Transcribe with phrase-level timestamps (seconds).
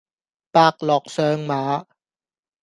[0.51, 1.85] 伯樂相馬